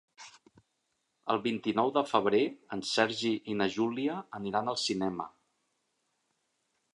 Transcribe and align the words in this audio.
El 1.33 1.41
vint-i-nou 1.43 1.91
de 1.97 2.03
febrer 2.11 2.41
en 2.77 2.81
Sergi 2.93 3.33
i 3.55 3.59
na 3.61 3.69
Júlia 3.75 4.17
aniran 4.39 4.73
al 4.75 4.81
cinema. 4.87 5.29